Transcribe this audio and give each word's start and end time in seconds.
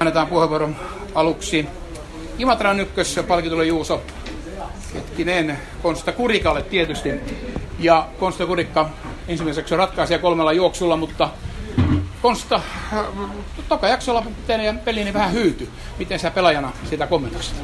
Annetaan 0.00 0.26
puheenvuoron 0.26 0.76
aluksi 1.14 1.66
Imatran 2.38 2.80
ykkössä 2.80 3.22
palkitulle 3.22 3.66
Juuso. 3.66 4.02
Hetkinen, 4.94 5.58
Konsta 5.82 6.12
Kurikalle 6.12 6.62
tietysti. 6.62 7.10
Ja 7.78 8.08
Konsta 8.18 8.46
Kurikka 8.46 8.90
ensimmäiseksi 9.28 9.76
ratkaisija 9.76 10.18
kolmella 10.18 10.52
juoksulla, 10.52 10.96
mutta 10.96 11.30
Konsta, 12.22 12.60
äh, 12.92 13.04
toka 13.68 13.88
jaksolla 13.88 14.24
teidän 14.46 14.78
pelini 14.78 15.12
vähän 15.12 15.32
hyyty. 15.32 15.68
Miten 15.98 16.18
sä 16.18 16.30
pelaajana 16.30 16.72
sitä 16.90 17.06
kommentoisit? 17.06 17.54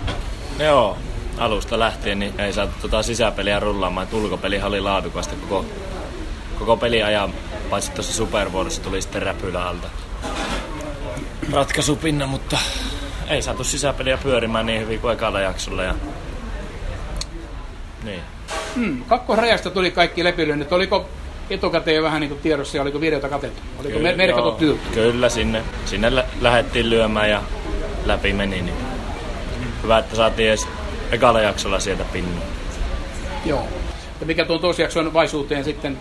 Joo, 0.59 0.99
alusta 1.39 1.79
lähtien 1.79 2.19
niin 2.19 2.41
ei 2.41 2.53
saatu 2.53 2.73
tota 2.83 3.03
sisäpeliä 3.03 3.61
rullaamaan. 3.61 4.07
Et 4.07 4.13
ulkopeli 4.13 4.63
oli 4.63 4.81
laadukasta 4.81 5.35
koko, 5.37 5.65
koko 6.59 6.79
ajan, 7.07 7.35
paitsi 7.71 7.91
tuossa 7.91 8.13
supervuorossa 8.13 8.83
tuli 8.83 9.03
sitten 9.03 9.23
räpylä 9.23 9.69
alta 9.69 9.89
ratkaisupinna, 11.53 12.27
mutta 12.27 12.59
ei 13.29 13.43
saatu 13.43 13.65
sisäpeliä 13.65 14.17
pyörimään 14.17 14.67
niin 14.67 14.81
hyvin 14.81 15.01
kuin 15.01 15.15
ekalla 15.15 15.41
jaksolla. 15.41 15.83
Ja... 15.83 15.95
Niin. 18.05 18.21
Hmm, 18.75 19.05
kakkosrajasta 19.05 19.71
tuli 19.71 19.91
kaikki 19.91 20.25
lepilyönnit. 20.25 20.73
Oliko 20.73 21.09
etukäteen 21.51 21.97
jo 21.97 22.03
vähän 22.03 22.21
niin 22.21 22.29
kuin 22.31 22.41
tiedossa 22.41 22.77
ja 22.77 22.83
oliko 22.83 23.01
videota 23.01 23.29
katettu? 23.29 23.63
Oliko 23.79 23.99
kyllä, 23.99 24.13
merkattu 24.13 24.53
tyyltä? 24.53 24.83
Kyllä, 24.95 25.29
sinne, 25.29 25.63
sinne 25.85 26.15
lä- 26.15 26.25
lähdettiin 26.41 26.91
lyömään 26.91 27.31
ja 27.31 27.43
läpi 28.05 28.33
meni. 28.33 28.63
Niin. 28.63 28.77
Hyvä, 29.83 29.99
että 29.99 30.17
saatiin 30.17 30.49
edes 30.49 30.69
ekalla 31.13 31.41
jaksolla 31.41 31.81
sieltä 31.81 32.05
pinnu. 32.13 32.41
Joo. 33.45 33.65
Ja 34.21 34.27
mikä 34.27 34.45
tuon 34.45 34.75
jakson 34.79 35.13
vaisuuteen 35.13 35.65
sitten, 35.65 35.99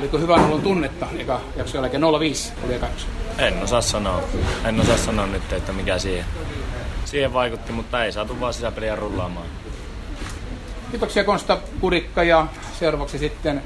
oliko 0.00 0.18
hyvä 0.18 0.34
olon 0.34 0.62
tunnetta 0.62 1.06
eka 1.18 1.40
jakson 1.56 1.82
jälkeen 1.82 2.02
05 2.20 2.52
oli 2.64 2.74
eka 2.74 2.86
jakso? 2.86 3.06
En 3.38 3.62
osaa 3.62 3.80
sanoa. 3.80 4.22
En 4.64 4.80
osaa 4.80 4.96
sanoa 4.96 5.26
nyt, 5.26 5.52
että 5.52 5.72
mikä 5.72 5.98
siihen, 5.98 6.24
siihen 7.04 7.32
vaikutti, 7.32 7.72
mutta 7.72 8.04
ei 8.04 8.12
saatu 8.12 8.40
vaan 8.40 8.54
sisäpeliä 8.54 8.96
rullaamaan. 8.96 9.46
Kiitoksia 10.90 11.24
Konsta 11.24 11.58
Kurikka 11.80 12.22
ja 12.22 12.46
seuraavaksi 12.78 13.18
sitten 13.18 13.62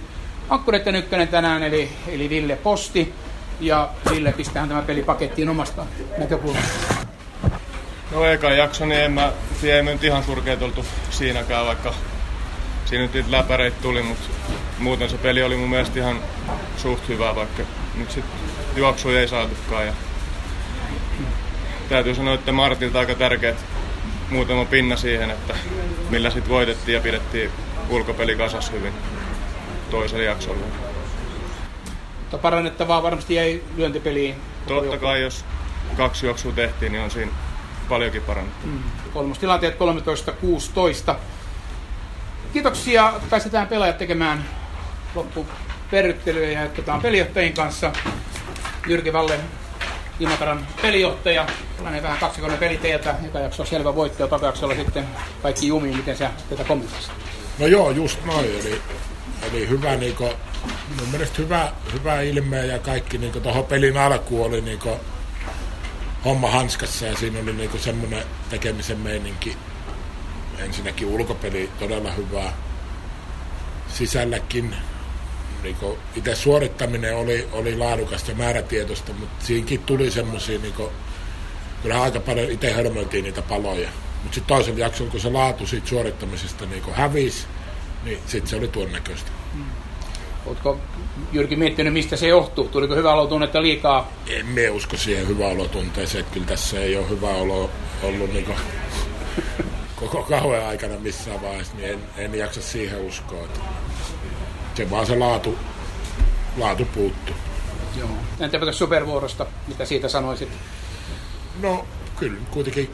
Ankkureiden 0.48 0.94
ykkönen 0.94 1.28
tänään, 1.28 1.62
eli, 1.62 1.88
eli 2.08 2.30
Ville 2.30 2.56
Posti. 2.56 3.14
Ja 3.60 3.88
Ville 4.10 4.32
pistää 4.32 4.66
tämä 4.66 4.82
peli 4.82 5.02
pakettiin 5.02 5.48
omasta 5.48 5.86
näkökulmasta. 6.18 6.94
No 8.10 8.24
eka 8.24 8.50
jakso, 8.50 8.86
niin 8.86 9.00
en 9.00 9.12
mä, 9.12 9.32
ei 9.62 9.82
me 9.82 9.92
nyt 9.92 10.04
ihan 10.04 10.24
surkeet 10.24 10.62
oltu 10.62 10.86
siinäkään, 11.10 11.66
vaikka 11.66 11.94
siinä 12.84 13.02
nyt 13.02 13.14
niitä 13.14 13.30
läpäreitä 13.30 13.76
tuli, 13.82 14.02
mutta 14.02 14.24
muuten 14.84 15.10
se 15.10 15.18
peli 15.18 15.42
oli 15.42 15.56
mun 15.56 15.70
mielestä 15.70 15.98
ihan 15.98 16.20
suht 16.76 17.08
hyvä, 17.08 17.34
vaikka 17.34 17.62
nyt 17.94 18.10
sitten 18.10 18.38
juoksu 18.76 19.08
ei 19.10 19.28
saatukaan. 19.28 19.86
Ja 19.86 19.92
täytyy 21.88 22.14
sanoa, 22.14 22.34
että 22.34 22.52
Martilta 22.52 22.98
aika 22.98 23.14
tärkeät 23.14 23.64
muutama 24.30 24.64
pinna 24.64 24.96
siihen, 24.96 25.30
että 25.30 25.54
millä 26.10 26.30
sitten 26.30 26.50
voitettiin 26.50 26.94
ja 26.94 27.00
pidettiin 27.00 27.50
ulkopeli 27.88 28.36
kasas 28.36 28.72
hyvin 28.72 28.92
toisella 29.90 30.24
jaksolla. 30.24 30.66
Mutta 32.20 32.38
parannettavaa 32.38 33.02
varmasti 33.02 33.34
jäi 33.34 33.62
lyöntipeliin. 33.76 34.34
Totta 34.66 34.98
kai, 34.98 35.22
jos 35.22 35.44
kaksi 35.96 36.26
juoksua 36.26 36.52
tehtiin, 36.52 36.92
niin 36.92 37.04
on 37.04 37.10
siinä 37.10 37.32
paljonkin 37.88 38.22
parannettu. 38.22 38.66
Mm. 38.66 38.82
Kolmostilanteet 39.12 39.76
13-16. 41.12 41.14
Kiitoksia. 42.52 43.12
Päästetään 43.30 43.66
pelaajat 43.66 43.98
tekemään 43.98 44.44
loppuperryttelyä 45.14 46.46
ja 46.46 46.62
jatketaan 46.62 47.02
pelijohtajien 47.02 47.52
kanssa. 47.52 47.92
Jyrki 48.86 49.12
Valle, 49.12 49.40
Imataran 50.20 50.66
pelijohtaja. 50.82 51.46
Tällainen 51.76 52.02
vähän 52.02 52.18
kaksikoinen 52.18 52.58
peli 52.58 52.76
teiltä. 52.76 53.14
Eka 53.26 53.38
jakso 53.38 53.62
on 53.62 53.66
selvä 53.66 53.94
voitto 53.94 54.22
ja 54.22 54.28
toka 54.28 54.46
jaksolla 54.46 54.74
sitten 54.74 55.06
kaikki 55.42 55.66
jumiin. 55.66 55.96
Miten 55.96 56.16
sä 56.16 56.30
tätä 56.50 56.64
kommentoisit? 56.64 57.12
No 57.58 57.66
joo, 57.66 57.90
just 57.90 58.24
noin. 58.24 58.46
Eli, 58.60 58.82
eli 59.52 59.68
hyvä, 59.68 59.96
niin 59.96 60.16
kuin, 60.16 60.32
mun 60.98 61.08
mielestä 61.10 61.42
hyvä, 61.42 61.72
hyvä 61.92 62.20
ilme 62.20 62.66
ja 62.66 62.78
kaikki 62.78 63.18
niin 63.18 63.32
tuohon 63.32 63.64
pelin 63.64 63.98
alkuun 63.98 64.46
oli 64.46 64.60
niin 64.60 64.78
kuin, 64.78 65.00
homma 66.24 66.50
hanskassa 66.50 67.06
ja 67.06 67.16
siinä 67.16 67.40
oli 67.40 67.52
niin 67.52 67.70
kuin, 67.70 67.80
semmoinen 67.80 68.22
tekemisen 68.50 68.98
meininki. 68.98 69.56
Ensinnäkin 70.58 71.08
ulkopeli 71.08 71.70
todella 71.78 72.10
hyvää. 72.10 72.52
Sisälläkin 73.88 74.76
niin 75.64 75.76
itse 76.16 76.34
suorittaminen 76.34 77.16
oli, 77.16 77.48
oli 77.52 77.76
laadukasta 77.76 78.30
ja 78.30 78.36
määrätietoista, 78.36 79.12
mutta 79.12 79.46
siinäkin 79.46 79.80
tuli 79.80 80.10
semmoisia, 80.10 80.58
niin 80.58 80.74
kyllä 81.82 82.02
aika 82.02 82.20
paljon 82.20 82.50
itse 82.50 82.72
hölmöiltiin 82.72 83.24
niitä 83.24 83.42
paloja. 83.42 83.88
Mutta 84.22 84.34
sitten 84.34 84.56
toisella 84.56 84.78
jaksolla, 84.78 85.10
kun 85.10 85.20
se 85.20 85.30
laatu 85.30 85.66
siitä 85.66 85.88
suorittamisesta 85.88 86.66
niin 86.66 86.82
hävisi, 86.92 87.46
niin 88.04 88.18
sitten 88.26 88.50
se 88.50 88.56
oli 88.56 88.68
tuon 88.68 88.92
näköistä. 88.92 89.30
Mm. 89.54 89.64
Oletko 90.46 90.78
Jyrki 91.32 91.56
miettinyt, 91.56 91.92
mistä 91.92 92.16
se 92.16 92.28
johtuu? 92.28 92.68
Tuliko 92.68 92.94
hyvä 92.94 93.12
olotunnetta 93.12 93.62
liikaa? 93.62 94.12
En 94.28 94.46
me 94.46 94.70
usko 94.70 94.96
siihen 94.96 95.28
hyvä 95.28 95.46
olotunteeseen, 95.46 96.24
kyllä 96.32 96.46
tässä 96.46 96.80
ei 96.80 96.96
ole 96.96 97.08
hyvä 97.08 97.28
olo 97.28 97.70
ollut 98.02 98.32
niin 98.32 98.46
koko 100.00 100.22
kauan 100.22 100.66
aikana 100.66 100.98
missään 100.98 101.42
vaiheessa, 101.42 101.76
niin 101.76 101.90
en, 101.90 101.98
en 102.16 102.34
jaksa 102.34 102.62
siihen 102.62 103.00
uskoa. 103.00 103.48
Se 104.74 104.90
vaan 104.90 105.06
se 105.06 105.16
laatu, 105.16 105.58
laatu 106.56 106.84
puuttu. 106.84 107.32
Joo. 107.96 108.08
Entäpä 108.40 108.72
supervuorosta, 108.72 109.46
mitä 109.68 109.84
siitä 109.84 110.08
sanoisit? 110.08 110.48
No 111.60 111.86
kyllä, 112.16 112.38
kuitenkin 112.50 112.90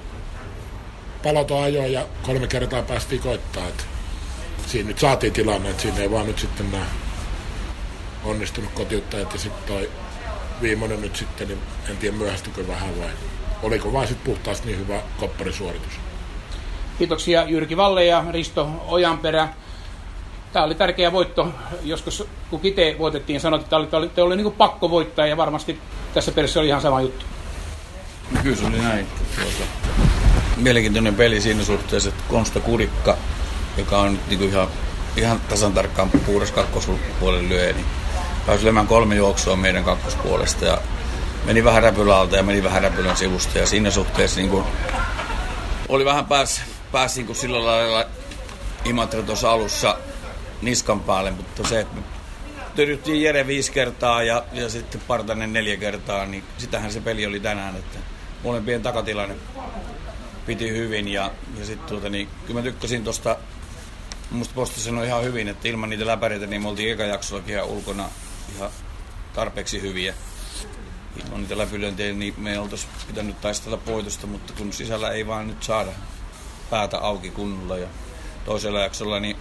paloto 1.22 1.58
ajoi 1.58 1.92
ja 1.92 2.06
kolme 2.22 2.46
kertaa 2.46 2.82
päästiin 2.82 3.22
koittaa. 3.22 3.68
Että 3.68 3.84
siinä 4.66 4.88
nyt 4.88 4.98
saatiin 4.98 5.32
tilanne, 5.32 5.70
että 5.70 5.82
siinä 5.82 5.98
ei 5.98 6.10
vaan 6.10 6.26
nyt 6.26 6.38
sitten 6.38 6.70
nämä 6.70 6.84
onnistunut 8.24 8.70
kotiuttajat 8.72 9.32
ja 9.32 9.38
sitten 9.38 9.64
toi 9.66 9.90
viimeinen 10.62 11.00
nyt 11.00 11.16
sitten, 11.16 11.48
niin 11.48 11.60
en 11.90 11.96
tiedä 11.96 12.16
myöhästykö 12.16 12.68
vähän 12.68 13.00
vai 13.00 13.10
oliko 13.62 13.92
vaan 13.92 14.06
sitten 14.06 14.32
puhtaasti 14.32 14.66
niin 14.66 14.78
hyvä 14.78 15.00
kopparisuoritus. 15.20 15.92
Kiitoksia 16.98 17.44
Jyrki 17.48 17.76
Valle 17.76 18.04
ja 18.04 18.24
Risto 18.30 18.70
Ojanperä. 18.88 19.48
Tämä 20.52 20.64
oli 20.64 20.74
tärkeä 20.74 21.12
voitto. 21.12 21.48
Joskus 21.82 22.24
kun 22.50 22.60
Kite 22.60 22.96
voitettiin, 22.98 23.40
sanottiin, 23.40 23.64
että 23.64 23.90
tämä 23.90 23.98
oli, 23.98 24.08
tämä 24.08 24.26
oli 24.26 24.36
niin 24.36 24.52
pakko 24.52 24.90
voittaa 24.90 25.26
ja 25.26 25.36
varmasti 25.36 25.80
tässä 26.14 26.32
pelissä 26.32 26.60
oli 26.60 26.68
ihan 26.68 26.80
sama 26.80 27.00
juttu. 27.00 27.24
No 28.30 28.40
kyllä 28.42 28.56
se 28.56 28.66
oli 28.66 28.78
näin. 28.78 29.06
Tuota, 29.36 29.70
mielenkiintoinen 30.56 31.14
peli 31.14 31.40
siinä 31.40 31.64
suhteessa, 31.64 32.08
että 32.08 32.22
Konsta 32.28 32.60
Kurikka, 32.60 33.16
joka 33.76 33.98
on 33.98 34.12
nyt 34.12 34.28
niin 34.28 34.50
ihan, 34.50 34.68
ihan 35.16 35.40
tasan 35.48 35.72
tarkkaan 35.72 36.10
puhdas 36.10 36.52
kakkospuolen 36.52 37.48
lyöjä, 37.48 37.72
niin 37.72 37.86
pääsi 38.46 38.64
lyömään 38.64 38.86
kolme 38.86 39.14
juoksua 39.14 39.56
meidän 39.56 39.84
kakkospuolesta 39.84 40.64
ja 40.64 40.78
meni 41.44 41.64
vähän 41.64 41.82
räpylältä 41.82 42.36
ja 42.36 42.42
meni 42.42 42.64
vähän 42.64 42.82
räpylän 42.82 43.16
sivusta 43.16 43.58
ja 43.58 43.66
siinä 43.66 43.90
suhteessa 43.90 44.40
niin 44.40 44.50
kuin, 44.50 44.64
oli 45.88 46.04
vähän 46.04 46.26
pääs, 46.26 46.62
pääs 46.92 47.16
niin 47.16 47.26
kuin 47.26 47.36
sillä 47.36 47.66
lailla 47.66 48.04
Imatra 48.84 49.22
tuossa 49.22 49.52
alussa 49.52 49.96
niskan 50.62 51.00
päälle, 51.00 51.30
mutta 51.30 51.68
se, 51.68 51.80
että 51.80 52.00
tyrjyttiin 52.74 53.22
Jere 53.22 53.46
viisi 53.46 53.72
kertaa 53.72 54.22
ja, 54.22 54.44
ja 54.52 54.68
sitten 54.68 55.00
Partanen 55.00 55.52
neljä 55.52 55.76
kertaa, 55.76 56.26
niin 56.26 56.44
sitähän 56.58 56.92
se 56.92 57.00
peli 57.00 57.26
oli 57.26 57.40
tänään, 57.40 57.76
että 57.76 57.98
molempien 58.44 58.82
takatilanne 58.82 59.36
piti 60.46 60.70
hyvin 60.70 61.08
ja, 61.08 61.30
ja 61.58 61.66
sitten 61.66 61.88
tuota, 61.88 62.08
niin, 62.08 62.28
kyllä 62.46 62.60
mä 62.60 62.64
tykkäsin 62.64 63.04
tuosta, 63.04 63.36
musta 64.30 64.54
Posti 64.54 64.80
sanoi 64.80 65.06
ihan 65.06 65.24
hyvin, 65.24 65.48
että 65.48 65.68
ilman 65.68 65.90
niitä 65.90 66.06
läpäreitä 66.06 66.46
niin 66.46 66.62
me 66.62 66.68
oltiin 66.68 66.92
eka 66.92 67.02
jaksollakin 67.02 67.54
ihan 67.54 67.68
ulkona 67.68 68.08
ihan 68.56 68.70
tarpeeksi 69.32 69.82
hyviä. 69.82 70.14
Ilman 71.24 71.40
niitä 71.40 71.58
läpylyöntejä, 71.58 72.12
niin 72.12 72.34
me 72.36 72.52
ei 72.52 72.58
oltaisi 72.58 72.86
pitänyt 73.06 73.40
taistella 73.40 73.76
poitosta, 73.76 74.26
mutta 74.26 74.52
kun 74.52 74.72
sisällä 74.72 75.10
ei 75.10 75.26
vaan 75.26 75.48
nyt 75.48 75.62
saada 75.62 75.90
päätä 76.70 76.98
auki 76.98 77.30
kunnolla 77.30 77.76
ja 77.76 77.88
toisella 78.44 78.80
jaksolla, 78.80 79.20
niin 79.20 79.36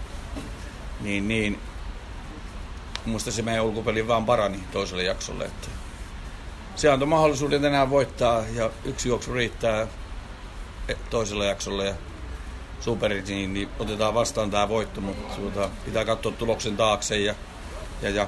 niin, 1.01 1.28
niin 1.28 1.60
muista 3.06 3.31
se 3.31 3.42
meidän 3.42 3.66
ulkopeli 3.66 4.07
vaan 4.07 4.25
parani 4.25 4.60
toiselle 4.72 5.04
jaksolle. 5.04 5.46
Että 5.46 5.68
se 6.75 6.90
antoi 6.90 7.07
mahdollisuuden 7.07 7.62
tänään 7.62 7.90
voittaa 7.90 8.44
ja 8.54 8.69
yksi 8.86 9.10
juoksu 9.10 9.34
riittää 9.34 9.88
toisella 11.10 11.46
jaksolla 11.46 11.84
ja 11.84 11.94
superit, 12.80 13.28
niin, 13.28 13.54
niin 13.54 13.69
otetaan 13.80 14.13
vastaan 14.13 14.51
tämä 14.51 14.69
voitto, 14.69 15.01
mutta 15.01 15.36
tuota, 15.36 15.69
pitää 15.86 16.06
katsoa 16.06 16.31
tuloksen 16.31 16.78
taakse 16.78 17.19
ja, 17.19 17.36
ja, 18.01 18.10
ja 18.10 18.28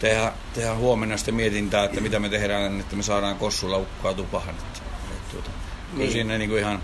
tehdä, 0.00 0.32
tehdä 0.54 0.74
huomenna 0.74 1.16
sitten 1.16 1.34
mietintää, 1.34 1.84
että 1.84 2.00
mitä 2.00 2.18
me 2.18 2.28
tehdään, 2.28 2.80
että 2.80 2.96
me 2.96 3.02
saadaan 3.02 3.36
kossulla 3.36 3.76
ukkaa 3.76 4.14
tupahan. 4.14 4.54
Että, 4.54 4.80
että, 5.10 5.32
tuota, 5.32 5.50
niin. 5.92 6.12
siinä 6.12 6.38
niin 6.38 6.50
kuin 6.50 6.60
ihan 6.60 6.82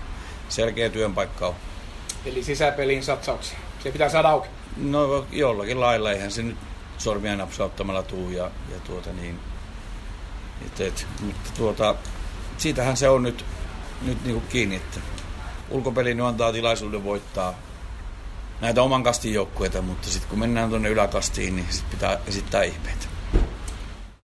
selkeä 0.49 0.89
työnpaikka 0.89 1.47
on. 1.47 1.55
Eli 2.25 2.43
sisäpeliin 2.43 3.03
satsauksia. 3.03 3.57
Se 3.83 3.91
pitää 3.91 4.09
saada 4.09 4.29
auki. 4.29 4.47
No 4.77 5.25
jollakin 5.31 5.79
lailla, 5.79 6.11
eihän 6.11 6.31
se 6.31 6.43
nyt 6.43 6.57
sormia 6.97 7.35
napsauttamalla 7.35 8.03
tuu 8.03 8.29
ja, 8.29 8.43
ja 8.43 8.79
tuota 8.79 9.13
niin, 9.13 9.39
et, 10.65 10.81
et, 10.81 11.07
mutta 11.21 11.51
tuota, 11.57 11.95
siitähän 12.57 12.97
se 12.97 13.09
on 13.09 13.23
nyt, 13.23 13.45
nyt 14.01 14.23
niin 14.23 14.33
kuin 14.33 14.47
kiinni, 14.49 14.75
että 14.75 14.99
ulkopeli 15.69 16.13
nyt 16.13 16.25
antaa 16.25 16.51
tilaisuuden 16.51 17.03
voittaa 17.03 17.53
näitä 18.61 18.81
oman 18.81 19.03
kastin 19.03 19.33
joukkueita, 19.33 19.81
mutta 19.81 20.09
sitten 20.09 20.29
kun 20.29 20.39
mennään 20.39 20.69
tuonne 20.69 20.89
yläkastiin, 20.89 21.55
niin 21.55 21.67
sit 21.69 21.89
pitää 21.89 22.19
esittää 22.27 22.63
ihmeitä. 22.63 23.14